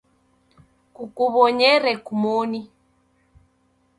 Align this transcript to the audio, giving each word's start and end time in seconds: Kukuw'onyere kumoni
Kukuw'onyere 0.95 1.93
kumoni 2.05 2.61